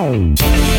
[0.00, 0.69] Bye.